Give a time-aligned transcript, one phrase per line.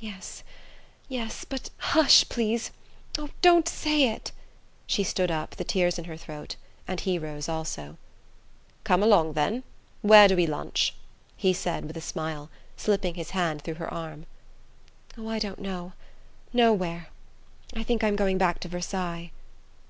[0.00, 0.42] "Yes...
[1.08, 1.46] yes...
[1.46, 2.72] but hush, please!
[3.16, 4.30] Oh, don't say it!"
[4.86, 6.56] She stood up, the tears in her throat,
[6.86, 7.96] and he rose also.
[8.84, 9.62] "Come along, then;
[10.02, 10.94] where do we lunch?"
[11.38, 14.26] he said with a smile, slipping his hand through her arm.
[15.16, 15.94] "Oh, I don't know.
[16.52, 17.06] Nowhere.
[17.74, 19.30] I think I'm going back to Versailles."